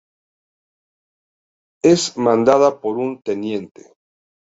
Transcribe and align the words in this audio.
Es 1.83 2.17
mandada 2.17 2.79
por 2.81 2.97
un 2.97 3.21
Teniente. 3.21 3.93